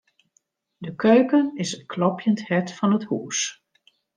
[0.77, 3.39] De keuken is it klopjend hert fan it hús.